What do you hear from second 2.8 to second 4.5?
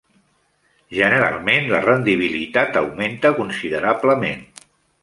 augmenta considerablement.